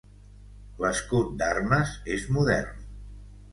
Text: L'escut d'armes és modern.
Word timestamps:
L'escut 0.85 1.29
d'armes 1.43 1.93
és 2.17 2.27
modern. 2.39 2.83